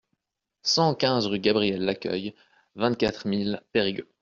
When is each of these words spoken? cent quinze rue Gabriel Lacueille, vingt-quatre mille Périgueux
cent 0.63 0.95
quinze 0.95 1.27
rue 1.27 1.37
Gabriel 1.39 1.85
Lacueille, 1.85 2.33
vingt-quatre 2.73 3.27
mille 3.27 3.61
Périgueux 3.71 4.09